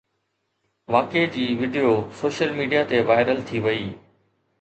[0.93, 1.91] واقعي جي video
[2.21, 3.85] social media تي وائرل ٿي وئي